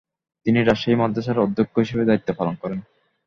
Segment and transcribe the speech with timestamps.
[0.45, 2.79] তিনি রাজশাহী মাদ্রাসার অধ্যক্ষ হিসেবে দায়িত্ব পালন করেন।